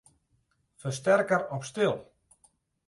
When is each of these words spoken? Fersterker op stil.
Fersterker 0.85 1.47
op 1.59 1.71
stil. 1.73 1.95